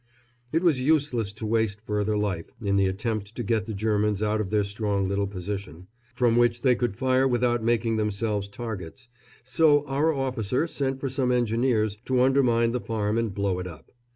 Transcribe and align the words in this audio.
It 0.51 0.63
was 0.63 0.81
useless 0.81 1.31
to 1.33 1.45
waste 1.45 1.79
further 1.79 2.17
life 2.17 2.49
in 2.59 2.75
the 2.75 2.87
attempt 2.87 3.35
to 3.35 3.43
get 3.43 3.67
the 3.67 3.73
Germans 3.75 4.23
out 4.23 4.41
of 4.41 4.49
their 4.49 4.63
strong 4.63 5.07
little 5.07 5.27
position, 5.27 5.85
from 6.15 6.37
which 6.37 6.63
they 6.63 6.73
could 6.73 6.95
fire 6.95 7.27
without 7.27 7.63
making 7.63 7.97
themselves 7.97 8.49
targets, 8.49 9.09
so 9.43 9.85
our 9.85 10.11
officer 10.11 10.65
sent 10.65 10.99
for 10.99 11.07
some 11.07 11.31
engineers 11.31 11.97
to 12.05 12.21
undermine 12.21 12.71
the 12.71 12.81
farm 12.81 13.15
and 13.19 13.31
blow 13.35 13.59
it 13.59 13.67
up. 13.67 13.91